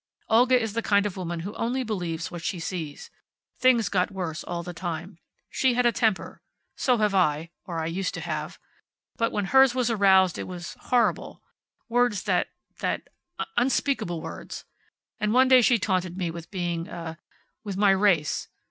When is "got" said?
3.87-4.09